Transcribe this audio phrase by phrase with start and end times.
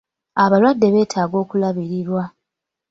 [0.43, 2.23] Abalwadde betaaga okulabirirwa.